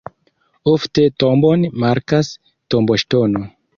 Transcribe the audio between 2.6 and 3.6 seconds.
tomboŝtono.